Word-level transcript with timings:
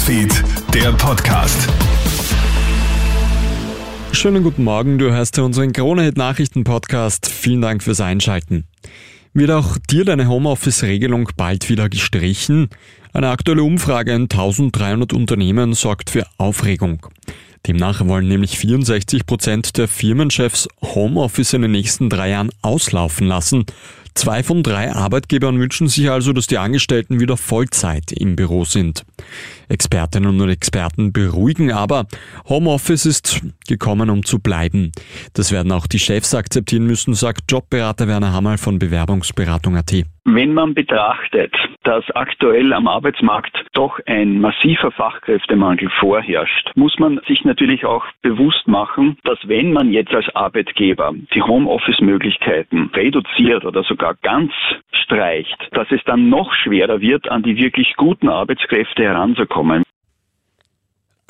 Newsfeed, 0.00 0.44
der 0.72 0.92
Podcast. 0.92 1.68
Schönen 4.12 4.42
guten 4.42 4.64
Morgen, 4.64 4.96
du 4.96 5.12
hörst 5.12 5.36
ja 5.36 5.42
unseren 5.42 5.74
Kronehit 5.74 6.16
Nachrichten 6.16 6.64
Podcast. 6.64 7.28
Vielen 7.28 7.60
Dank 7.60 7.82
fürs 7.82 8.00
Einschalten. 8.00 8.64
Wird 9.34 9.50
auch 9.50 9.76
dir 9.90 10.06
deine 10.06 10.26
Homeoffice-Regelung 10.26 11.28
bald 11.36 11.68
wieder 11.68 11.90
gestrichen? 11.90 12.70
Eine 13.12 13.28
aktuelle 13.28 13.62
Umfrage 13.62 14.14
in 14.14 14.22
1300 14.22 15.12
Unternehmen 15.12 15.74
sorgt 15.74 16.08
für 16.08 16.26
Aufregung. 16.38 17.06
Demnach 17.66 18.06
wollen 18.06 18.26
nämlich 18.26 18.58
64 18.58 19.26
Prozent 19.26 19.76
der 19.76 19.86
Firmenchefs 19.86 20.66
Homeoffice 20.82 21.52
in 21.52 21.60
den 21.60 21.72
nächsten 21.72 22.08
drei 22.08 22.30
Jahren 22.30 22.50
auslaufen 22.62 23.26
lassen. 23.26 23.66
Zwei 24.14 24.42
von 24.42 24.62
drei 24.62 24.92
Arbeitgebern 24.92 25.58
wünschen 25.58 25.88
sich 25.88 26.10
also, 26.10 26.32
dass 26.32 26.46
die 26.46 26.58
Angestellten 26.58 27.20
wieder 27.20 27.36
Vollzeit 27.36 28.12
im 28.12 28.36
Büro 28.36 28.64
sind. 28.64 29.04
Expertinnen 29.68 30.40
und 30.40 30.48
Experten 30.48 31.12
beruhigen 31.12 31.72
aber, 31.72 32.06
Homeoffice 32.48 33.06
ist 33.06 33.40
gekommen, 33.66 34.10
um 34.10 34.24
zu 34.24 34.38
bleiben. 34.38 34.92
Das 35.34 35.52
werden 35.52 35.72
auch 35.72 35.86
die 35.86 35.98
Chefs 35.98 36.34
akzeptieren 36.34 36.86
müssen, 36.86 37.14
sagt 37.14 37.50
Jobberater 37.50 38.08
Werner 38.08 38.32
Hammerl 38.32 38.58
von 38.58 38.78
Bewerbungsberatung.at. 38.78 40.04
Wenn 40.24 40.52
man 40.52 40.74
betrachtet, 40.74 41.54
dass 41.82 42.04
aktuell 42.10 42.72
am 42.74 42.86
Arbeitsmarkt 42.86 43.64
doch 43.72 43.98
ein 44.06 44.40
massiver 44.40 44.90
Fachkräftemangel 44.90 45.88
vorherrscht, 45.98 46.70
muss 46.74 46.98
man 46.98 47.20
sich 47.26 47.44
natürlich 47.44 47.86
auch 47.86 48.04
bewusst 48.20 48.68
machen, 48.68 49.16
dass 49.24 49.38
wenn 49.48 49.72
man 49.72 49.90
jetzt 49.92 50.14
als 50.14 50.28
Arbeitgeber 50.34 51.14
die 51.34 51.42
Homeoffice-Möglichkeiten 51.42 52.90
reduziert 52.94 53.64
oder 53.64 53.82
sogar 53.82 54.14
ganz 54.22 54.52
streicht, 54.92 55.56
dass 55.72 55.90
es 55.90 56.02
dann 56.04 56.28
noch 56.28 56.52
schwerer 56.52 57.00
wird, 57.00 57.30
an 57.30 57.42
die 57.42 57.56
wirklich 57.56 57.94
guten 57.96 58.28
Arbeitskräfte 58.28 59.02
heranzukommen. 59.02 59.82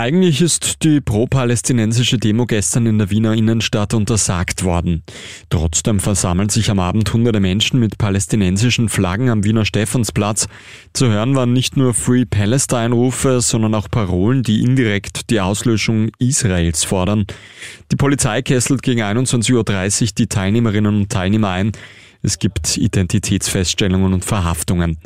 Eigentlich 0.01 0.41
ist 0.41 0.83
die 0.83 1.03
pro-palästinensische 1.03 2.17
Demo 2.17 2.47
gestern 2.47 2.87
in 2.87 2.97
der 2.97 3.11
Wiener 3.11 3.35
Innenstadt 3.35 3.93
untersagt 3.93 4.65
worden. 4.65 5.03
Trotzdem 5.51 6.01
versammeln 6.01 6.49
sich 6.49 6.71
am 6.71 6.79
Abend 6.79 7.13
hunderte 7.13 7.39
Menschen 7.39 7.79
mit 7.79 7.99
palästinensischen 7.99 8.89
Flaggen 8.89 9.29
am 9.29 9.45
Wiener 9.45 9.67
Stephansplatz. 9.67 10.49
Zu 10.95 11.09
hören 11.09 11.35
waren 11.35 11.53
nicht 11.53 11.77
nur 11.77 11.93
Free 11.93 12.25
Palestine-Rufe, 12.25 13.43
sondern 13.43 13.75
auch 13.75 13.91
Parolen, 13.91 14.43
die 14.43 14.63
indirekt 14.63 15.29
die 15.29 15.43
Auslöschung 15.43 16.13
Israels 16.19 16.83
fordern. 16.83 17.27
Die 17.93 17.97
Polizei 17.97 18.41
kesselt 18.41 18.81
gegen 18.81 19.03
21.30 19.03 19.53
Uhr 19.53 20.09
die 20.17 20.29
Teilnehmerinnen 20.29 20.97
und 20.97 21.13
Teilnehmer 21.13 21.51
ein. 21.51 21.73
Es 22.23 22.39
gibt 22.39 22.77
Identitätsfeststellungen 22.77 24.13
und 24.13 24.25
Verhaftungen. 24.25 24.99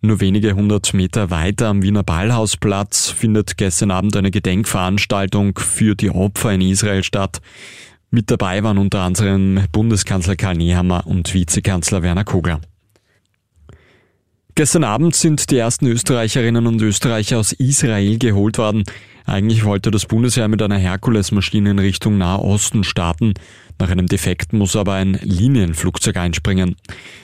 Nur 0.00 0.20
wenige 0.20 0.54
hundert 0.54 0.94
Meter 0.94 1.30
weiter 1.30 1.68
am 1.68 1.82
Wiener 1.82 2.02
Ballhausplatz 2.02 3.10
findet 3.10 3.56
gestern 3.56 3.90
Abend 3.90 4.16
eine 4.16 4.30
Gedenkveranstaltung 4.30 5.58
für 5.58 5.94
die 5.94 6.10
Opfer 6.10 6.52
in 6.52 6.60
Israel 6.62 7.02
statt. 7.02 7.40
Mit 8.10 8.30
dabei 8.30 8.62
waren 8.62 8.78
unter 8.78 9.00
anderem 9.00 9.64
Bundeskanzler 9.72 10.36
Karl 10.36 10.56
Nehammer 10.56 11.06
und 11.06 11.34
Vizekanzler 11.34 12.02
Werner 12.02 12.24
Kogler. 12.24 12.60
Gestern 14.56 14.84
Abend 14.84 15.16
sind 15.16 15.50
die 15.50 15.56
ersten 15.56 15.84
Österreicherinnen 15.88 16.68
und 16.68 16.80
Österreicher 16.80 17.40
aus 17.40 17.50
Israel 17.50 18.18
geholt 18.18 18.56
worden. 18.56 18.84
Eigentlich 19.26 19.64
wollte 19.64 19.90
das 19.90 20.06
Bundesheer 20.06 20.46
mit 20.46 20.62
einer 20.62 20.78
Herkules-Maschine 20.78 21.72
in 21.72 21.80
Richtung 21.80 22.18
Nahosten 22.18 22.84
starten. 22.84 23.34
Nach 23.80 23.90
einem 23.90 24.06
Defekt 24.06 24.52
muss 24.52 24.76
aber 24.76 24.92
ein 24.92 25.18
Linienflugzeug 25.22 26.16
einspringen. 26.16 26.76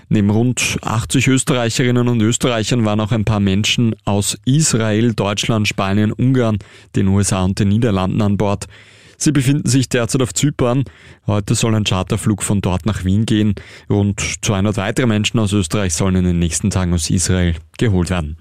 Neben 0.09 0.29
rund 0.31 0.79
80 0.83 1.29
Österreicherinnen 1.29 2.09
und 2.09 2.21
Österreichern 2.21 2.85
waren 2.85 2.99
auch 2.99 3.13
ein 3.13 3.25
paar 3.25 3.39
Menschen 3.39 3.95
aus 4.05 4.37
Israel, 4.45 5.15
Deutschland, 5.15 5.69
Spanien, 5.69 6.11
Ungarn, 6.11 6.59
den 6.97 7.07
USA 7.07 7.45
und 7.45 7.61
den 7.61 7.69
Niederlanden 7.69 8.23
an 8.23 8.39
Bord. 8.39 8.67
Sie 9.23 9.33
befinden 9.33 9.69
sich 9.69 9.91
derzeit 9.91 10.23
auf 10.23 10.33
Zypern. 10.33 10.85
Heute 11.27 11.55
soll 11.55 11.75
ein 11.75 11.85
Charterflug 11.85 12.43
von 12.43 12.63
dort 12.63 12.87
nach 12.87 13.05
Wien 13.05 13.27
gehen. 13.27 13.55
Rund 13.91 14.19
200 14.41 14.79
weitere 14.79 15.07
Menschen 15.07 15.39
aus 15.39 15.53
Österreich 15.53 15.93
sollen 15.93 16.17
in 16.17 16.25
den 16.25 16.39
nächsten 16.39 16.71
Tagen 16.71 16.95
aus 16.95 17.11
Israel 17.11 17.55
geholt 17.79 18.09
werden. 18.09 18.39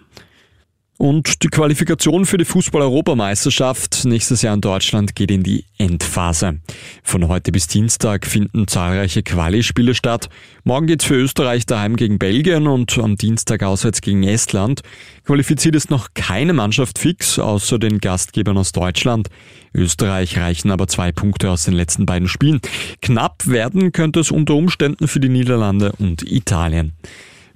Und 1.01 1.43
die 1.43 1.47
Qualifikation 1.47 2.25
für 2.25 2.37
die 2.37 2.43
Fußball-Europameisterschaft 2.43 4.03
nächstes 4.03 4.41
Jahr 4.41 4.53
in 4.53 4.59
Deutschland 4.59 5.15
geht 5.15 5.31
in 5.31 5.43
die 5.43 5.63
Endphase. 5.77 6.59
Von 7.03 7.29
heute 7.29 7.53
bis 7.53 7.67
Dienstag 7.67 8.27
finden 8.27 8.67
zahlreiche 8.67 9.23
Quali-Spiele 9.23 9.95
statt. 9.95 10.27
Morgen 10.65 10.87
geht's 10.87 11.05
für 11.05 11.15
Österreich 11.15 11.65
daheim 11.65 11.95
gegen 11.95 12.19
Belgien 12.19 12.67
und 12.67 12.97
am 12.97 13.15
Dienstag 13.15 13.63
auswärts 13.63 14.01
gegen 14.01 14.23
Estland. 14.23 14.81
Qualifiziert 15.23 15.73
ist 15.73 15.89
noch 15.89 16.09
keine 16.15 16.51
Mannschaft 16.51 16.99
fix, 16.99 17.39
außer 17.39 17.79
den 17.79 17.99
Gastgebern 17.99 18.57
aus 18.57 18.73
Deutschland. 18.73 19.29
Österreich 19.73 20.37
reichen 20.37 20.69
aber 20.69 20.89
zwei 20.89 21.13
Punkte 21.13 21.49
aus 21.49 21.63
den 21.63 21.75
letzten 21.75 22.05
beiden 22.05 22.27
Spielen. 22.27 22.59
Knapp 23.01 23.47
werden 23.47 23.93
könnte 23.93 24.19
es 24.19 24.31
unter 24.31 24.55
Umständen 24.55 25.07
für 25.07 25.21
die 25.21 25.29
Niederlande 25.29 25.93
und 25.97 26.29
Italien. 26.29 26.91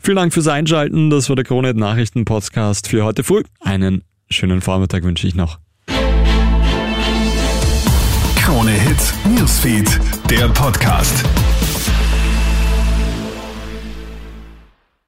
Vielen 0.03 0.17
Dank 0.17 0.33
fürs 0.33 0.49
Einschalten. 0.49 1.09
Das 1.09 1.29
war 1.29 1.37
der 1.37 1.45
Kronet 1.45 1.77
Nachrichten 1.77 2.25
Podcast 2.25 2.89
für 2.89 3.05
heute 3.05 3.23
früh. 3.23 3.41
Einen 3.61 4.03
schönen 4.29 4.59
Vormittag 4.59 5.03
wünsche 5.03 5.27
ich 5.27 5.33
noch. 5.33 5.59
Krone 8.35 8.71
Hits, 8.71 9.13
Newsfeed, 9.25 9.87
der 10.29 10.49
Podcast. 10.49 11.23